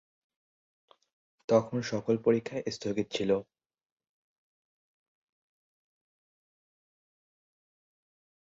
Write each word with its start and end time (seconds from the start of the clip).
তখন 1.49 1.77
সকল 1.91 2.15
পরীক্ষা 2.25 2.57
স্থগিত 2.71 3.07
ছিল। 3.11 3.31